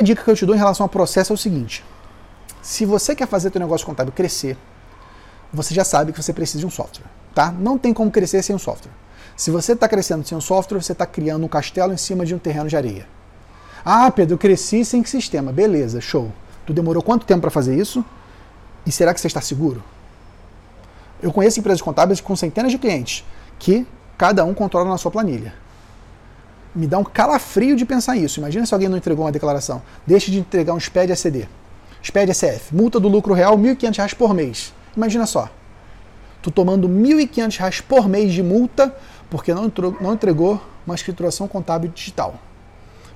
A 0.00 0.04
dica 0.04 0.22
que 0.22 0.30
eu 0.30 0.36
te 0.36 0.46
dou 0.46 0.54
em 0.54 0.58
relação 0.58 0.84
ao 0.84 0.88
processo 0.88 1.32
é 1.32 1.34
o 1.34 1.36
seguinte: 1.36 1.84
se 2.62 2.86
você 2.86 3.16
quer 3.16 3.26
fazer 3.26 3.50
teu 3.50 3.58
negócio 3.58 3.84
contábil 3.84 4.12
crescer, 4.12 4.56
você 5.52 5.74
já 5.74 5.82
sabe 5.82 6.12
que 6.12 6.22
você 6.22 6.32
precisa 6.32 6.60
de 6.60 6.66
um 6.66 6.70
software, 6.70 7.08
tá? 7.34 7.50
Não 7.50 7.76
tem 7.76 7.92
como 7.92 8.08
crescer 8.08 8.40
sem 8.44 8.54
um 8.54 8.60
software. 8.60 8.92
Se 9.36 9.50
você 9.50 9.72
está 9.72 9.88
crescendo 9.88 10.24
sem 10.24 10.38
um 10.38 10.40
software, 10.40 10.80
você 10.80 10.92
está 10.92 11.04
criando 11.04 11.44
um 11.44 11.48
castelo 11.48 11.92
em 11.92 11.96
cima 11.96 12.24
de 12.24 12.32
um 12.32 12.38
terreno 12.38 12.68
de 12.68 12.76
areia. 12.76 13.08
Ah, 13.84 14.08
Pedro, 14.12 14.34
eu 14.34 14.38
cresci 14.38 14.84
sem 14.84 15.04
sistema. 15.04 15.50
Beleza, 15.50 16.00
show. 16.00 16.30
Tu 16.64 16.72
demorou 16.72 17.02
quanto 17.02 17.26
tempo 17.26 17.40
para 17.40 17.50
fazer 17.50 17.76
isso? 17.76 18.04
E 18.86 18.92
será 18.92 19.12
que 19.12 19.20
você 19.20 19.26
está 19.26 19.40
seguro? 19.40 19.82
Eu 21.20 21.32
conheço 21.32 21.58
empresas 21.58 21.82
contábeis 21.82 22.20
com 22.20 22.36
centenas 22.36 22.70
de 22.70 22.78
clientes 22.78 23.24
que 23.58 23.84
cada 24.16 24.44
um 24.44 24.54
controla 24.54 24.90
na 24.90 24.96
sua 24.96 25.10
planilha. 25.10 25.54
Me 26.78 26.86
dá 26.86 26.96
um 26.96 27.02
calafrio 27.02 27.74
de 27.74 27.84
pensar 27.84 28.16
isso. 28.16 28.38
Imagina 28.38 28.64
se 28.64 28.72
alguém 28.72 28.88
não 28.88 28.96
entregou 28.96 29.24
uma 29.24 29.32
declaração. 29.32 29.82
Deixe 30.06 30.30
de 30.30 30.38
entregar 30.38 30.72
um 30.72 30.78
SPED 30.78 31.12
ACD. 31.12 31.48
SPED 32.00 32.32
SF, 32.32 32.72
multa 32.72 33.00
do 33.00 33.08
lucro 33.08 33.34
real, 33.34 33.56
R$ 33.56 33.74
1.500 33.74 34.14
por 34.14 34.32
mês. 34.32 34.72
Imagina 34.96 35.26
só. 35.26 35.50
Tu 36.40 36.52
tomando 36.52 36.86
R$ 36.86 37.26
1.500 37.26 37.82
por 37.82 38.08
mês 38.08 38.32
de 38.32 38.44
multa 38.44 38.94
porque 39.28 39.52
não, 39.52 39.72
não 40.00 40.14
entregou 40.14 40.62
uma 40.86 40.94
escrituração 40.94 41.48
contábil 41.48 41.90
digital. 41.92 42.36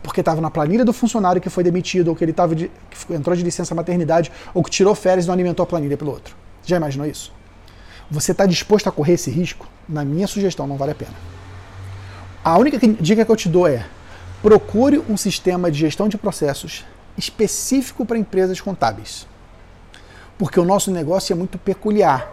Porque 0.03 0.19
estava 0.19 0.41
na 0.41 0.51
planilha 0.51 0.85
do 0.85 0.93
funcionário 0.93 1.41
que 1.41 1.49
foi 1.49 1.63
demitido, 1.63 2.09
ou 2.09 2.17
que 2.17 2.25
ele 2.25 2.33
tava 2.33 2.57
de, 2.57 2.69
que 2.91 3.15
entrou 3.15 3.37
de 3.37 3.45
licença 3.45 3.77
maternidade, 3.77 4.33
ou 4.53 4.65
que 4.65 4.71
tirou 4.73 4.93
férias 4.97 5.27
e 5.27 5.29
não 5.29 5.35
alimentou 5.35 5.63
a 5.63 5.67
planilha 5.69 5.97
pelo 5.97 6.11
outro. 6.11 6.35
Já 6.65 6.79
imaginou 6.79 7.07
isso? 7.07 7.33
Você 8.11 8.33
está 8.33 8.45
disposto 8.45 8.89
a 8.89 8.93
correr 8.93 9.13
esse 9.13 9.31
risco? 9.31 9.69
Na 9.89 10.05
minha 10.05 10.27
sugestão, 10.27 10.67
não 10.67 10.77
vale 10.77 10.91
a 10.91 10.97
pena. 10.97 11.15
A 12.45 12.59
única 12.59 12.77
dica 13.01 13.25
que 13.25 13.31
eu 13.31 13.37
te 13.37 13.49
dou 13.49 13.69
é: 13.69 13.87
procure 14.43 14.99
um 15.09 15.17
sistema 15.17 15.71
de 15.71 15.79
gestão 15.79 16.09
de 16.09 16.19
processos 16.19 16.85
específico 17.17 18.05
para 18.05 18.19
empresas 18.19 18.61
contábeis. 18.61 19.29
Porque 20.37 20.59
o 20.59 20.65
nosso 20.65 20.91
negócio 20.91 21.33
é 21.33 21.37
muito 21.37 21.57
peculiar. 21.57 22.29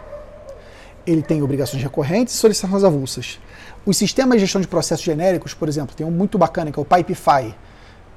Ele 1.06 1.22
tem 1.22 1.42
obrigações 1.42 1.82
recorrentes 1.82 2.34
e 2.34 2.36
solicitações 2.36 2.82
avulsas. 2.82 3.38
Os 3.86 3.96
sistemas 3.96 4.38
de 4.38 4.40
gestão 4.40 4.60
de 4.60 4.66
processos 4.66 5.04
genéricos, 5.04 5.54
por 5.54 5.68
exemplo, 5.68 5.94
tem 5.94 6.04
um 6.04 6.10
muito 6.10 6.36
bacana 6.36 6.72
que 6.72 6.78
é 6.78 6.82
o 6.82 6.84
Pipefy, 6.84 7.54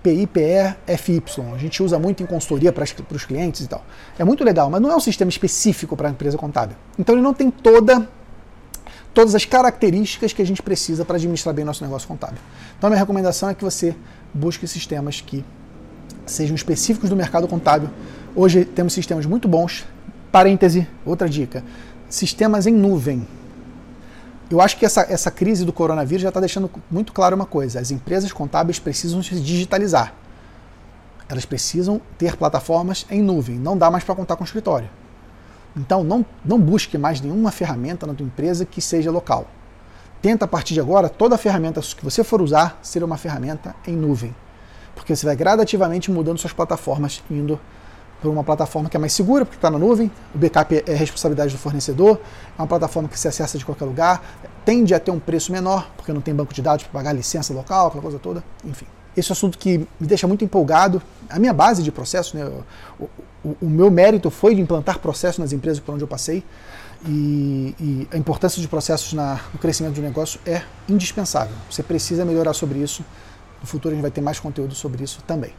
PIPE-FY. 0.01 1.23
A 1.53 1.57
gente 1.57 1.83
usa 1.83 1.99
muito 1.99 2.23
em 2.23 2.25
consultoria 2.25 2.71
para, 2.73 2.85
para 2.85 3.15
os 3.15 3.23
clientes 3.23 3.61
e 3.61 3.67
tal. 3.67 3.83
É 4.17 4.23
muito 4.23 4.43
legal, 4.43 4.69
mas 4.69 4.81
não 4.81 4.91
é 4.91 4.95
um 4.95 4.99
sistema 4.99 5.29
específico 5.29 5.95
para 5.95 6.07
a 6.07 6.11
empresa 6.11 6.37
contábil. 6.37 6.75
Então 6.97 7.13
ele 7.13 7.21
não 7.21 7.33
tem 7.33 7.51
toda 7.51 8.07
todas 9.13 9.35
as 9.35 9.45
características 9.45 10.33
que 10.33 10.41
a 10.41 10.45
gente 10.45 10.61
precisa 10.61 11.05
para 11.05 11.17
administrar 11.17 11.53
bem 11.53 11.63
nosso 11.63 11.83
negócio 11.83 12.07
contábil. 12.07 12.39
Então 12.77 12.87
a 12.87 12.91
minha 12.91 12.99
recomendação 12.99 13.49
é 13.49 13.53
que 13.53 13.63
você 13.63 13.95
busque 14.33 14.67
sistemas 14.67 15.21
que 15.21 15.45
sejam 16.25 16.55
específicos 16.55 17.09
do 17.09 17.15
mercado 17.15 17.47
contábil. 17.47 17.89
Hoje 18.35 18.65
temos 18.65 18.93
sistemas 18.93 19.25
muito 19.25 19.47
bons. 19.47 19.85
Parêntese, 20.31 20.87
outra 21.05 21.29
dica: 21.29 21.63
sistemas 22.09 22.65
em 22.65 22.73
nuvem. 22.73 23.27
Eu 24.49 24.59
acho 24.59 24.77
que 24.77 24.85
essa, 24.85 25.01
essa 25.09 25.31
crise 25.31 25.63
do 25.65 25.73
coronavírus 25.73 26.21
já 26.21 26.29
está 26.29 26.39
deixando 26.39 26.69
muito 26.89 27.13
claro 27.13 27.35
uma 27.35 27.45
coisa: 27.45 27.79
as 27.79 27.91
empresas 27.91 28.31
contábeis 28.31 28.79
precisam 28.79 29.21
se 29.21 29.35
digitalizar. 29.39 30.13
Elas 31.29 31.45
precisam 31.45 32.01
ter 32.17 32.35
plataformas 32.35 33.05
em 33.09 33.21
nuvem. 33.21 33.57
Não 33.57 33.77
dá 33.77 33.89
mais 33.89 34.03
para 34.03 34.15
contar 34.15 34.35
com 34.35 34.43
o 34.43 34.45
escritório. 34.45 34.89
Então, 35.75 36.03
não, 36.03 36.25
não 36.45 36.59
busque 36.59 36.97
mais 36.97 37.19
nenhuma 37.19 37.51
ferramenta 37.51 38.05
na 38.05 38.13
tua 38.13 38.25
empresa 38.25 38.65
que 38.65 38.81
seja 38.81 39.09
local. 39.09 39.47
Tenta, 40.21 40.45
a 40.45 40.47
partir 40.47 40.73
de 40.73 40.79
agora, 40.79 41.09
toda 41.09 41.37
ferramenta 41.37 41.81
que 41.81 42.03
você 42.03 42.23
for 42.23 42.41
usar 42.41 42.79
ser 42.81 43.03
uma 43.03 43.17
ferramenta 43.17 43.75
em 43.85 43.95
nuvem. 43.95 44.33
Porque 44.95 45.15
você 45.15 45.25
vai 45.25 45.35
gradativamente 45.35 46.11
mudando 46.11 46.37
suas 46.37 46.53
plataformas, 46.53 47.23
indo 47.29 47.59
para 48.21 48.29
uma 48.29 48.43
plataforma 48.43 48.89
que 48.89 48.95
é 48.95 48.99
mais 48.99 49.11
segura, 49.11 49.43
porque 49.43 49.57
está 49.57 49.69
na 49.69 49.77
nuvem, 49.77 50.09
o 50.33 50.37
backup 50.37 50.81
é 50.87 50.93
responsabilidade 50.93 51.51
do 51.51 51.57
fornecedor, 51.57 52.21
é 52.57 52.61
uma 52.61 52.67
plataforma 52.67 53.09
que 53.09 53.19
se 53.19 53.27
acessa 53.27 53.57
de 53.57 53.65
qualquer 53.65 53.83
lugar, 53.83 54.23
tende 54.63 54.93
a 54.93 54.99
ter 54.99 55.11
um 55.11 55.19
preço 55.19 55.51
menor, 55.51 55.89
porque 55.97 56.13
não 56.13 56.21
tem 56.21 56.33
banco 56.33 56.53
de 56.53 56.61
dados 56.61 56.85
para 56.85 56.93
pagar 56.93 57.11
licença 57.11 57.53
local, 57.53 57.87
aquela 57.87 58.01
coisa 58.01 58.17
toda, 58.17 58.41
enfim. 58.63 58.85
Esse 59.15 59.29
é 59.29 59.31
um 59.31 59.33
assunto 59.33 59.57
que 59.57 59.79
me 59.99 60.07
deixa 60.07 60.25
muito 60.25 60.43
empolgado. 60.43 61.01
A 61.29 61.37
minha 61.37 61.53
base 61.53 61.83
de 61.83 61.91
processo, 61.91 62.37
né, 62.37 62.49
o, 63.43 63.55
o 63.61 63.69
meu 63.69 63.91
mérito 63.91 64.29
foi 64.29 64.55
de 64.55 64.61
implantar 64.61 64.99
processos 64.99 65.39
nas 65.39 65.51
empresas 65.51 65.79
por 65.79 65.93
onde 65.93 66.03
eu 66.03 66.07
passei, 66.07 66.43
e, 67.05 67.75
e 67.79 68.07
a 68.11 68.17
importância 68.17 68.61
de 68.61 68.67
processos 68.67 69.13
na, 69.13 69.39
no 69.51 69.59
crescimento 69.59 69.95
do 69.95 70.01
negócio 70.01 70.39
é 70.45 70.61
indispensável. 70.87 71.55
Você 71.69 71.83
precisa 71.83 72.23
melhorar 72.23 72.53
sobre 72.53 72.79
isso. 72.79 73.03
No 73.59 73.67
futuro 73.67 73.93
a 73.93 73.95
gente 73.95 74.01
vai 74.01 74.11
ter 74.11 74.21
mais 74.21 74.39
conteúdo 74.39 74.73
sobre 74.73 75.03
isso 75.03 75.21
também. 75.27 75.53